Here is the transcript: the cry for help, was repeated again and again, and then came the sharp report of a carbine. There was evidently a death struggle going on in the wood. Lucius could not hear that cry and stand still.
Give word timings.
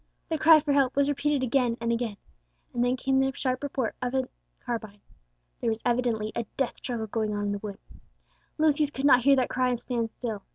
the 0.29 0.37
cry 0.39 0.59
for 0.59 0.73
help, 0.73 0.95
was 0.95 1.07
repeated 1.07 1.43
again 1.43 1.77
and 1.79 1.91
again, 1.91 2.17
and 2.73 2.83
then 2.83 2.97
came 2.97 3.19
the 3.19 3.31
sharp 3.35 3.61
report 3.61 3.95
of 4.01 4.15
a 4.15 4.27
carbine. 4.65 4.99
There 5.59 5.69
was 5.69 5.77
evidently 5.85 6.31
a 6.35 6.47
death 6.57 6.77
struggle 6.77 7.05
going 7.05 7.35
on 7.35 7.45
in 7.45 7.51
the 7.51 7.59
wood. 7.59 7.77
Lucius 8.57 8.89
could 8.89 9.05
not 9.05 9.21
hear 9.23 9.35
that 9.35 9.49
cry 9.49 9.69
and 9.69 9.79
stand 9.79 10.09
still. 10.09 10.41